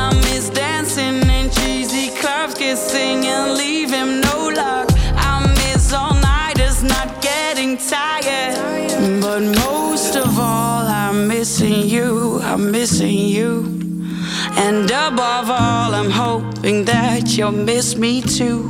I 0.00 0.04
miss 0.26 0.50
dancing 0.50 1.18
in 1.38 1.50
cheesy 1.56 2.06
clubs, 2.20 2.54
kissing 2.54 3.26
and 3.34 3.58
leaving 3.58 4.20
no 4.20 4.38
luck. 4.60 4.88
I 5.30 5.34
miss 5.62 5.92
all 5.92 6.14
nighters, 6.32 6.82
not 6.84 7.08
getting 7.20 7.76
tired. 7.76 8.54
But 9.20 9.42
most 9.66 10.14
of 10.14 10.38
all, 10.38 10.86
I'm 11.02 11.26
missing 11.26 11.88
you. 11.94 12.38
I'm 12.42 12.70
missing 12.70 13.18
you. 13.36 13.84
And 14.56 14.90
above 14.90 15.50
all, 15.50 15.94
I'm 15.94 16.10
hoping 16.10 16.84
that 16.84 17.36
you'll 17.36 17.52
miss 17.52 17.96
me 17.96 18.22
too. 18.22 18.62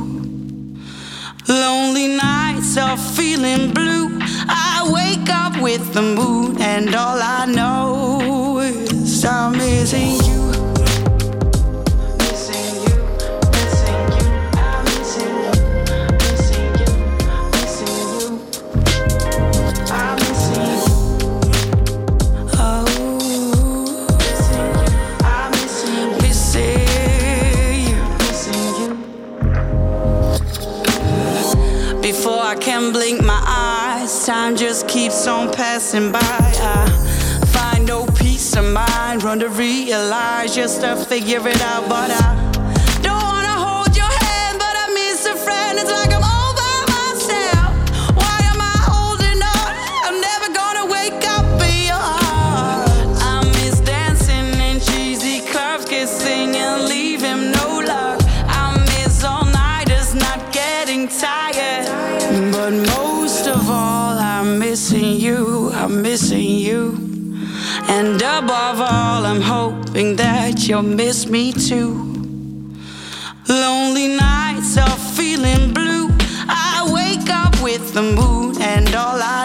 Lonely 1.47 2.07
nights 2.17 2.77
are 2.77 2.97
feeling 2.97 3.73
blue. 3.73 4.17
I 4.47 4.89
wake 4.91 5.29
up 5.29 5.61
with 5.61 5.93
the 5.93 6.01
moon, 6.01 6.59
and 6.59 6.93
all 6.95 7.19
I 7.21 7.45
know 7.45 8.59
is 8.59 9.23
I'm 9.23 9.51
missing 9.53 10.19
you. 10.25 10.44
Time 34.25 34.55
just 34.55 34.87
keeps 34.87 35.27
on 35.27 35.53
passing 35.53 36.11
by. 36.11 36.19
I 36.19 37.45
find 37.53 37.85
no 37.85 38.07
peace 38.07 38.55
of 38.55 38.65
mind, 38.65 39.23
run 39.23 39.37
to 39.39 39.49
realize 39.49 40.55
just 40.55 40.81
to 40.81 40.95
figure 40.95 41.47
it 41.47 41.61
out. 41.61 41.87
But 41.87 42.09
I 42.09 42.44
you'll 70.67 70.81
miss 70.81 71.27
me 71.27 71.51
too. 71.51 71.93
Lonely 73.47 74.07
nights 74.07 74.77
are 74.77 74.97
feeling 75.15 75.73
blue. 75.73 76.09
I 76.47 76.89
wake 76.91 77.29
up 77.29 77.61
with 77.61 77.93
the 77.93 78.01
moon, 78.01 78.59
and 78.61 78.87
all 78.95 79.21
I 79.21 79.44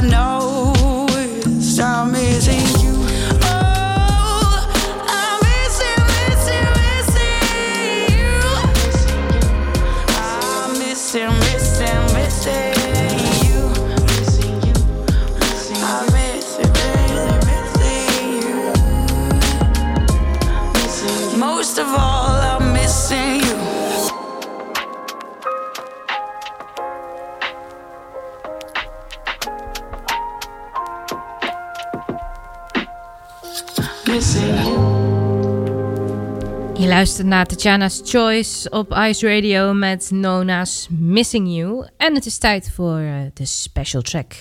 luistert 36.90 37.26
naar 37.26 37.46
Tatjana's 37.46 38.00
Choice 38.04 38.70
op 38.70 38.94
Ice 38.94 39.34
Radio 39.34 39.72
met 39.72 40.10
Nona's 40.10 40.86
Missing 40.90 41.48
You. 41.56 41.88
En 41.96 42.14
het 42.14 42.26
is 42.26 42.38
tijd 42.38 42.70
voor 42.74 42.98
eh, 42.98 43.14
de 43.34 43.44
special 43.44 44.02
track. 44.02 44.34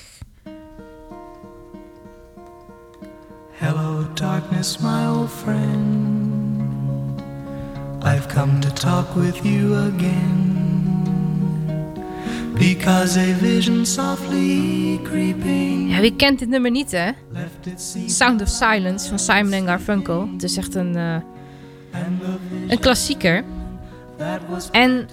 Hello, 3.51 4.05
darkness, 4.13 4.77
my 4.77 5.05
old 5.05 5.29
friend. 5.29 6.61
I've 8.03 8.27
come 8.27 8.59
to 8.59 8.69
talk 8.69 9.15
with 9.15 9.39
you 9.43 9.75
again. 9.75 10.57
Because 12.53 13.19
a 13.19 13.33
vision 13.33 13.85
softly 13.85 14.99
creeping 15.03 15.91
Ja, 15.91 15.99
wie 15.99 16.15
kent 16.15 16.39
dit 16.39 16.49
nummer 16.49 16.71
niet, 16.71 16.91
hè? 16.91 17.11
Sound 18.07 18.41
of 18.41 18.47
Silence 18.47 19.09
van 19.09 19.19
Simon 19.19 19.65
Garfunkel. 19.65 20.29
Het 20.33 20.43
is 20.43 20.57
echt 20.57 20.75
een, 20.75 20.95
eh, 20.95 21.15
een 22.67 22.79
klassieker. 22.79 23.43
En 24.71 25.07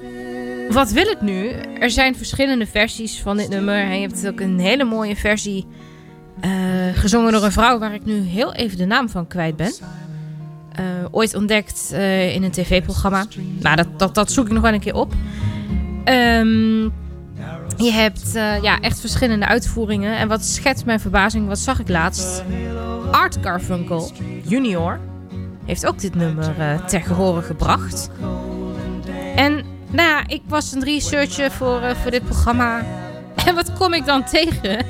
wat 0.70 0.90
wil 0.90 1.06
het 1.06 1.20
nu? 1.20 1.48
Er 1.78 1.90
zijn 1.90 2.16
verschillende 2.16 2.66
versies 2.66 3.20
van 3.20 3.36
dit 3.36 3.48
nummer. 3.48 3.74
En 3.74 4.00
je 4.00 4.08
hebt 4.08 4.28
ook 4.28 4.40
een 4.40 4.58
hele 4.58 4.84
mooie 4.84 5.16
versie 5.16 5.66
eh, 6.40 6.50
gezongen 6.94 7.32
door 7.32 7.44
een 7.44 7.52
vrouw 7.52 7.78
waar 7.78 7.94
ik 7.94 8.04
nu 8.04 8.20
heel 8.20 8.54
even 8.54 8.78
de 8.78 8.84
naam 8.84 9.08
van 9.08 9.26
kwijt 9.26 9.56
ben. 9.56 9.72
Eh, 10.72 10.84
ooit 11.10 11.34
ontdekt 11.34 11.90
eh, 11.92 12.34
in 12.34 12.42
een 12.42 12.50
tv-programma. 12.50 13.26
Maar 13.62 13.76
dat, 13.76 13.98
dat, 13.98 14.14
dat 14.14 14.32
zoek 14.32 14.46
ik 14.46 14.52
nog 14.52 14.62
wel 14.62 14.72
een 14.72 14.80
keer 14.80 14.94
op. 14.94 15.14
Ehm, 16.04 16.82
je 17.76 17.92
hebt 17.92 18.32
ja, 18.62 18.80
echt 18.80 19.00
verschillende 19.00 19.46
uitvoeringen. 19.46 20.16
En 20.16 20.28
wat 20.28 20.44
schetst 20.44 20.84
mijn 20.84 21.00
verbazing, 21.00 21.46
wat 21.46 21.58
zag 21.58 21.80
ik 21.80 21.88
laatst? 21.88 22.44
Art 23.10 23.38
Garfunkel 23.40 24.10
Junior 24.48 25.00
heeft 25.66 25.86
ook 25.86 25.98
dit 25.98 26.14
nummer 26.14 26.54
eh, 26.58 26.84
ter 26.84 27.00
gehore 27.00 27.42
gebracht. 27.42 28.10
En 29.36 29.64
nou 29.90 30.08
ja, 30.08 30.22
ik 30.26 30.42
was 30.48 30.72
een 30.72 30.84
researcher 30.84 31.50
voor, 31.50 31.80
eh, 31.80 31.94
voor 31.96 32.10
dit 32.10 32.24
programma. 32.24 32.84
En 33.46 33.54
wat 33.54 33.72
kom 33.72 33.92
ik 33.92 34.06
dan 34.06 34.24
tegen? 34.24 34.86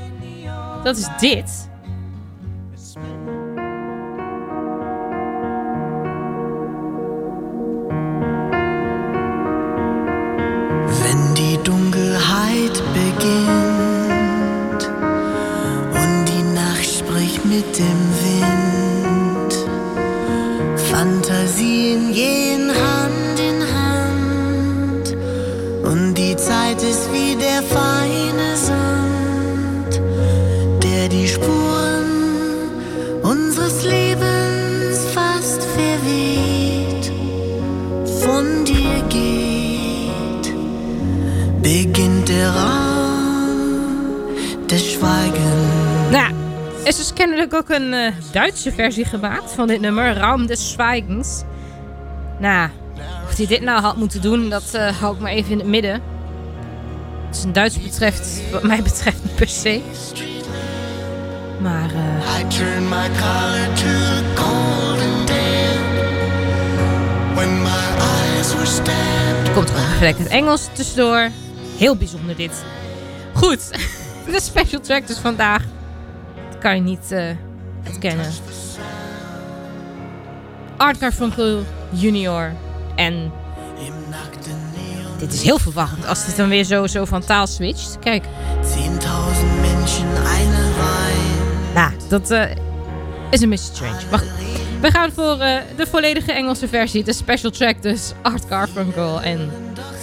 Dat 0.82 0.96
is 0.96 1.08
dit. 1.20 1.68
Wenn 11.02 11.34
die 11.34 11.62
Dunkelheit 11.62 12.82
beginnt 12.92 14.90
und 15.92 16.24
die 16.28 16.42
Nacht 16.54 16.88
spricht 16.88 17.44
mit 17.44 17.78
dem 17.78 17.98
Wind, 18.20 18.25
gehen 22.16 22.70
Hand 22.70 23.38
in 23.50 23.60
Hand 23.78 25.06
und 25.84 26.14
die 26.14 26.34
Zeit 26.36 26.82
ist 26.82 27.12
wie 27.12 27.36
der 27.36 27.62
feine 27.62 28.56
Sand, 28.56 30.00
der 30.82 31.08
die 31.10 31.28
Spuren 31.28 32.70
unseres 33.22 33.84
Lebens 33.84 34.98
fast 35.12 35.62
verweht, 35.76 37.12
von 38.22 38.64
dir 38.64 38.98
geht 39.10 40.46
beginnt 41.62 42.28
der 42.30 42.48
Raum 42.48 44.06
des 44.70 44.92
Schweigens. 44.92 46.10
Nou, 46.10 46.32
er 46.82 46.88
is 46.88 46.96
dus 46.96 47.12
kennelijk 47.12 47.54
ook 47.54 47.68
een 47.68 47.92
eh, 47.92 48.12
Duitse 48.32 48.72
versie 48.72 49.04
gemaakt 49.04 49.52
van 49.52 49.66
dit 49.66 49.80
nummer, 49.80 50.16
Raum 50.16 50.46
des 50.46 50.70
Schweigens. 50.70 51.44
Nou, 52.38 52.70
of 53.28 53.36
hij 53.36 53.46
dit 53.46 53.60
nou 53.60 53.80
had 53.80 53.96
moeten 53.96 54.22
doen, 54.22 54.50
dat 54.50 54.74
eh, 54.74 54.96
hou 55.00 55.14
ik 55.14 55.20
maar 55.20 55.30
even 55.30 55.50
in 55.50 55.58
het 55.58 55.66
midden. 55.66 56.02
Het 57.26 57.36
is 57.36 57.44
een 57.44 57.52
Duits 57.52 57.82
betreft, 57.82 58.50
wat 58.50 58.62
mij 58.62 58.82
betreft 58.82 59.24
niet 59.24 59.34
per 59.34 59.48
se. 59.48 59.80
Maar 61.60 61.90
eh, 61.90 62.40
I 62.40 62.46
turn 62.48 62.88
my 62.88 63.08
collar 63.18 63.74
to 63.74 63.82
the 63.84 64.22
golden 64.34 65.26
dead 65.26 65.78
when 67.34 67.62
my 67.62 67.68
eyes 67.98 68.54
were 68.54 68.66
stabbed. 68.66 69.46
er 69.46 69.52
komt 69.54 69.70
ook 69.70 70.00
lekker 70.00 70.22
het 70.22 70.32
Engels 70.32 70.68
tussendoor. 70.72 71.28
Heel 71.76 71.96
bijzonder 71.96 72.36
dit. 72.36 72.64
Goed, 73.32 73.70
de 74.32 74.40
special 74.40 74.80
track 74.80 75.06
dus 75.06 75.18
vandaag. 75.18 75.62
Dat 76.50 76.58
kan 76.58 76.74
je 76.74 76.82
niet 76.82 77.12
eh 77.12 77.30
ontkennen. 77.86 78.26
Art 80.76 80.98
Garfunkel 80.98 81.64
Junior. 81.90 82.52
En 82.94 83.32
dit 85.18 85.32
is 85.32 85.42
heel 85.42 85.58
verwarrend 85.58 86.06
als 86.06 86.26
dit 86.26 86.36
dan 86.36 86.48
weer 86.48 86.64
zo, 86.64 86.86
zo 86.86 87.04
van 87.04 87.24
taal 87.24 87.46
switcht. 87.46 87.98
Kijk, 88.00 88.24
zehntausend 88.64 89.60
Menschen 89.60 90.06
eine 90.26 90.72
Reihe. 90.76 91.74
nou, 91.74 91.92
dat 92.08 92.30
eh, 92.30 92.50
is 93.30 93.40
een 93.40 93.50
beetje 93.50 93.72
strange. 93.74 94.00
Goed, 94.10 94.30
we 94.80 94.90
gaan 94.90 95.12
voor 95.12 95.38
eh, 95.38 95.58
de 95.76 95.86
volledige 95.86 96.32
Engelse 96.32 96.68
versie. 96.68 97.04
De 97.04 97.12
special 97.12 97.50
track 97.50 97.82
dus. 97.82 98.12
Art 98.22 98.44
Garfunkel 98.48 99.22
en 99.22 99.50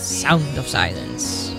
Sound 0.01 0.57
of 0.59 0.67
Silence. 0.67 1.52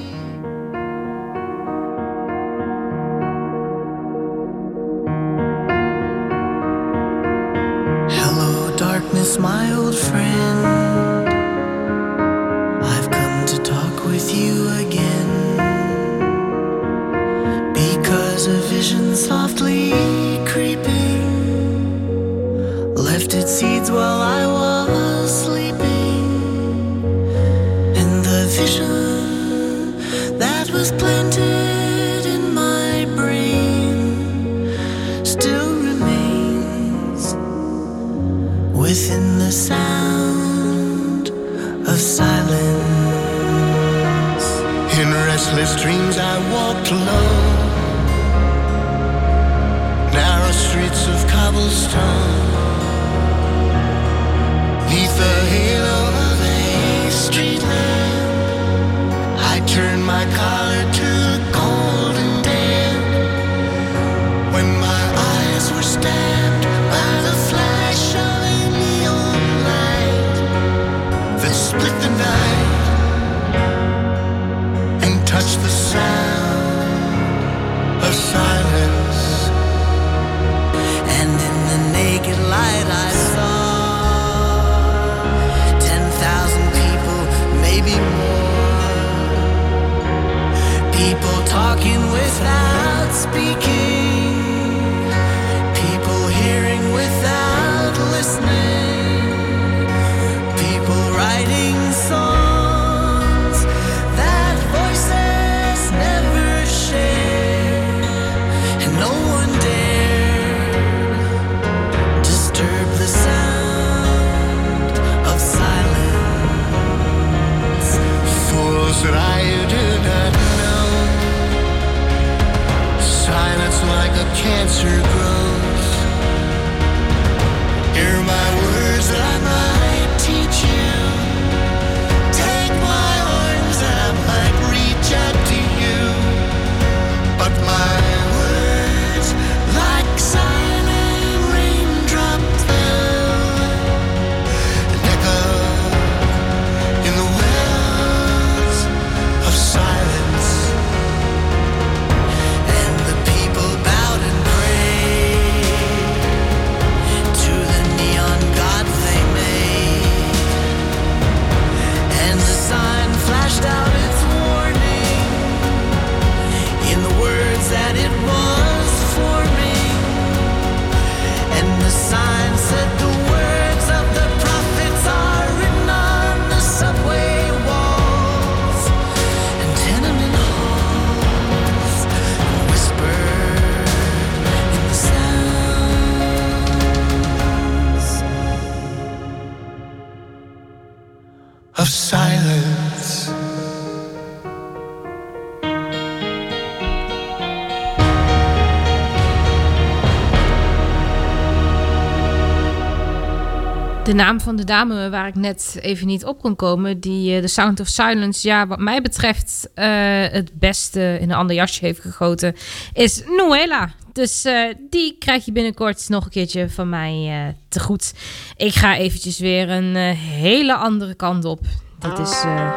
De 204.14 204.20
naam 204.20 204.40
van 204.40 204.56
de 204.56 204.64
dame 204.64 205.10
waar 205.10 205.26
ik 205.26 205.34
net 205.34 205.78
even 205.80 206.06
niet 206.06 206.24
op 206.24 206.40
kon 206.40 206.56
komen, 206.56 207.00
die 207.00 207.34
eh, 207.34 207.40
The 207.40 207.48
Sound 207.48 207.80
of 207.80 207.86
Silence, 207.86 208.48
ja, 208.48 208.66
wat 208.66 208.78
mij 208.78 209.02
betreft, 209.02 209.70
eh, 209.74 209.86
het 210.30 210.50
beste 210.58 211.18
in 211.20 211.30
een 211.30 211.36
ander 211.36 211.56
jasje 211.56 211.84
heeft 211.84 212.00
gegoten, 212.00 212.54
is 212.92 213.22
Noella. 213.36 213.90
Dus 214.12 214.44
eh, 214.44 214.74
die 214.90 215.16
krijg 215.18 215.44
je 215.44 215.52
binnenkort 215.52 216.08
nog 216.08 216.24
een 216.24 216.30
keertje 216.30 216.70
van 216.70 216.88
mij 216.88 217.26
eh, 217.28 217.54
te 217.68 217.80
goed. 217.80 218.14
Ik 218.56 218.74
ga 218.74 218.96
eventjes 218.96 219.38
weer 219.38 219.70
een 219.70 219.96
eh, 219.96 220.18
hele 220.18 220.74
andere 220.74 221.14
kant 221.14 221.44
op. 221.44 221.60
Dit 221.98 222.18
is 222.18 222.42
eh, 222.44 222.72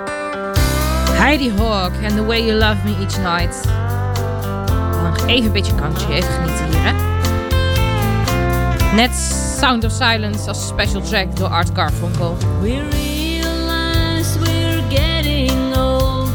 Heidi 1.09 1.51
Hawk 1.51 1.93
and 2.03 2.15
The 2.15 2.25
Way 2.25 2.45
You 2.45 2.53
Love 2.53 2.77
Me 2.83 2.95
Each 2.99 3.17
Night. 3.17 3.65
Nog 5.03 5.27
even 5.27 5.45
een 5.45 5.51
beetje 5.51 5.75
kantje, 5.75 6.13
even 6.13 6.31
genieten 6.31 6.65
hier, 6.65 6.83
hè. 6.83 7.16
Net 8.97 9.13
Sound 9.13 9.85
of 9.85 9.91
Silence 9.91 10.47
als 10.47 10.67
special 10.67 11.01
track 11.01 11.35
door 11.35 11.49
Art 11.49 11.69
Garfunkel. 11.75 12.35
We 12.61 12.81
realize 12.91 14.39
we're 14.39 14.81
getting 14.89 15.75
old. 15.75 16.29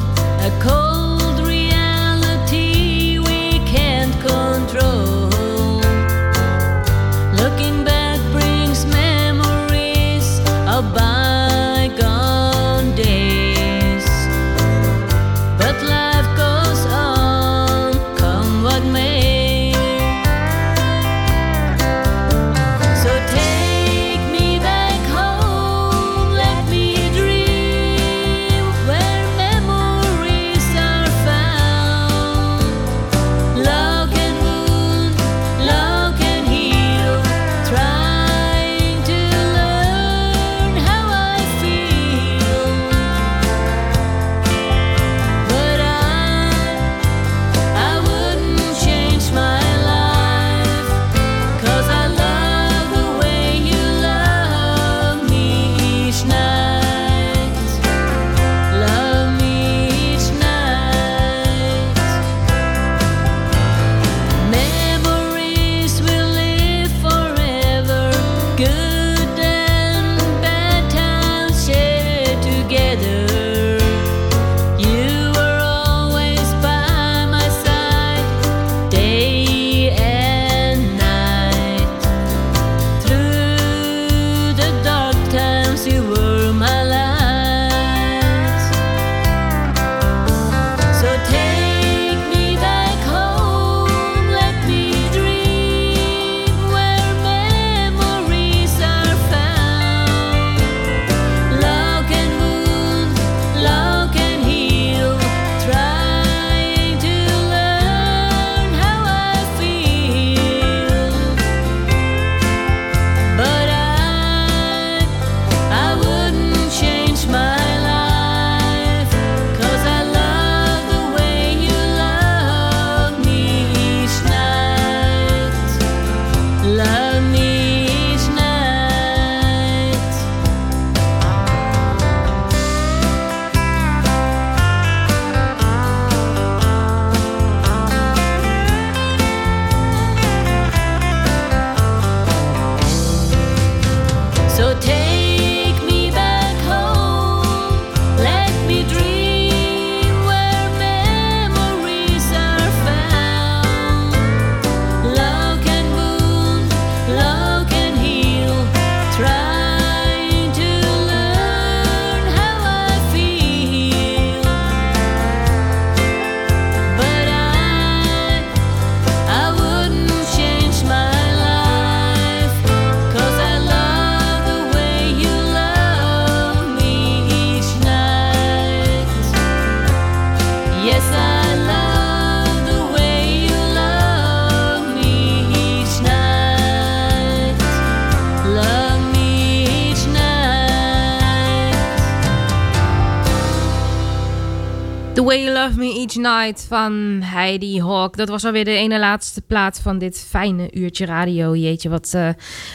Love 195.63 195.79
Me 195.79 195.99
Each 195.99 196.15
Night 196.15 196.67
van 196.69 197.21
Heidi 197.25 197.81
Hawk. 197.81 198.17
Dat 198.17 198.29
was 198.29 198.45
alweer 198.45 198.65
de 198.65 198.71
ene 198.71 198.99
laatste 198.99 199.41
plaat 199.41 199.81
van 199.81 199.99
dit 199.99 200.27
fijne 200.29 200.69
uurtje 200.73 201.05
radio. 201.05 201.57
Jeetje, 201.57 201.89
wat, 201.89 202.13
uh, 202.15 202.29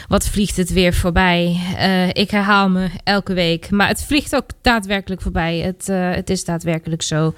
wat 0.08 0.28
vliegt 0.28 0.56
het 0.56 0.72
weer 0.72 0.94
voorbij. 0.94 1.56
Uh, 1.78 2.08
ik 2.08 2.30
herhaal 2.30 2.68
me 2.68 2.88
elke 3.04 3.32
week. 3.32 3.70
Maar 3.70 3.88
het 3.88 4.04
vliegt 4.04 4.36
ook 4.36 4.50
daadwerkelijk 4.62 5.22
voorbij. 5.22 5.58
Het, 5.58 5.88
uh, 5.88 6.10
het 6.10 6.30
is 6.30 6.44
daadwerkelijk 6.44 7.02
zo. 7.02 7.34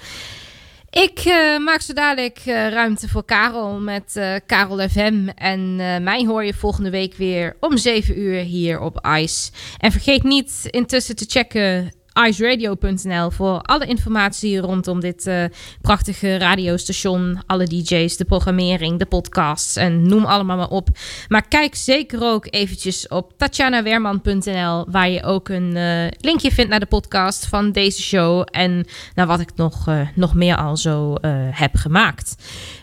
Ik 0.91 1.25
maak 1.65 1.81
zo 1.81 1.93
dadelijk 1.93 2.41
ruimte 2.45 3.09
voor 3.09 3.25
Karel 3.25 3.81
met 3.81 4.21
Karel 4.47 4.89
FM. 4.89 5.29
En 5.35 5.77
mij 6.03 6.25
hoor 6.27 6.45
je 6.45 6.55
volgende 6.55 6.91
week 6.91 7.15
weer 7.15 7.57
om 7.61 7.77
7 7.77 8.19
uur 8.19 8.41
hier 8.41 8.81
op 8.81 9.07
ICE. 9.19 9.51
En 9.79 9.93
vergeet 9.93 10.23
niet 10.23 10.67
intussen 10.71 11.17
te 11.17 11.25
checken 11.29 11.93
iceradio.nl 12.29 13.31
voor 13.31 13.61
alle 13.61 13.87
informatie 13.87 14.59
rondom 14.59 15.01
dit 15.01 15.27
uh, 15.27 15.45
prachtige 15.81 16.39
radiostation. 16.39 17.43
Alle 17.47 17.67
DJ's, 17.67 18.17
de 18.17 18.25
programmering, 18.25 18.99
de 18.99 19.07
podcasts 19.07 19.77
en 19.77 20.09
noem 20.09 20.25
allemaal 20.25 20.57
maar 20.57 20.69
op. 20.69 20.89
Maar 21.29 21.49
kijk 21.49 21.75
zeker 21.75 22.23
ook 22.23 22.47
eventjes 22.51 23.09
op 23.09 23.33
tatjanawerman.nl 23.37 24.85
waar 24.91 25.09
je 25.09 25.23
ook 25.23 25.49
een 25.49 25.77
uh, 25.77 26.07
linkje 26.21 26.51
vindt 26.51 26.71
naar 26.71 26.81
de 26.81 26.87
podcast 26.87 27.47
van 27.47 27.73
deze 27.73 28.03
show. 28.03 28.47
En 28.51 28.87
naar 29.15 29.27
wat 29.27 29.41
ik 29.41 29.51
nog, 29.55 29.89
uh, 29.89 30.01
nog 30.15 30.35
meer 30.35 30.57
al 30.57 30.77
zo 30.77 31.15
heb 31.51 31.77
gemaakt. 31.77 32.35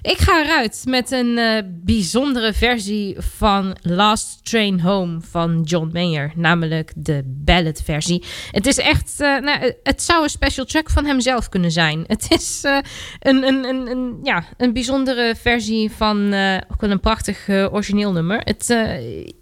Ik 0.02 0.18
ga 0.18 0.44
eruit 0.44 0.82
met 0.86 1.12
een 1.12 1.40
bijzondere 1.84 2.54
versie 2.54 3.16
van 3.20 3.78
Last 3.82 4.46
Train 4.46 4.82
Home 4.82 5.20
van 5.22 5.62
John 5.64 5.90
Mayer. 5.94 6.32
Namelijk 6.36 6.92
de 6.96 7.24
ballad 7.26 7.82
versie. 7.86 8.24
Het 8.52 8.66
is 8.66 8.78
echt 8.78 9.17
uh, 9.20 9.40
nou, 9.40 9.74
het 9.84 10.02
zou 10.02 10.24
een 10.24 10.30
special 10.30 10.66
track 10.66 10.90
van 10.90 11.06
hemzelf 11.06 11.50
kunnen 11.50 11.72
zijn. 11.72 12.04
Het 12.08 12.26
is 12.30 12.62
uh, 12.66 12.78
een, 13.20 13.44
een, 13.44 13.64
een, 13.64 13.88
een, 13.88 14.20
ja, 14.24 14.44
een 14.58 14.74
bijzondere 14.74 15.36
versie 15.42 15.92
van 15.92 16.34
ook 16.72 16.82
een 16.82 17.00
prachtig 17.00 17.50
origineel 17.50 18.12
nummer. 18.12 18.42
Het, 18.44 18.70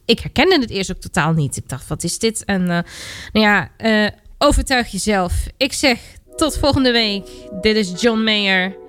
ik 0.05 0.19
herkende 0.19 0.59
het 0.59 0.69
eerst 0.69 0.91
ook 0.91 1.01
totaal 1.01 1.34
niet. 1.34 1.57
Ik 1.57 1.69
dacht, 1.69 1.88
wat 1.88 2.03
is 2.03 2.19
dit? 2.19 2.45
En 2.45 2.65
nou 2.65 2.84
ja, 3.32 3.69
overtuig 4.38 4.91
jezelf. 4.91 5.34
Ik 5.57 5.73
zeg 5.73 5.99
tot 6.36 6.57
volgende 6.57 6.91
week. 6.91 7.28
Dit 7.61 7.76
is 7.76 8.01
John 8.01 8.19
Mayer. 8.23 8.84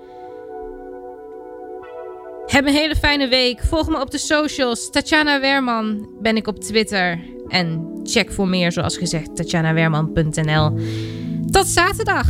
Heb 2.47 2.65
een 2.65 2.73
hele 2.73 2.95
fijne 2.95 3.27
week. 3.27 3.63
Volg 3.63 3.89
me 3.89 4.01
op 4.01 4.11
de 4.11 4.17
socials. 4.17 4.89
Tatjana 4.89 5.39
Werman 5.39 6.09
ben 6.21 6.35
ik 6.35 6.47
op 6.47 6.59
Twitter. 6.59 7.19
En 7.47 7.99
check 8.03 8.31
voor 8.31 8.47
meer, 8.47 8.71
zoals 8.71 8.97
gezegd, 8.97 9.35
tatjanawerman.nl. 9.35 10.79
Tot 11.51 11.67
zaterdag! 11.67 12.27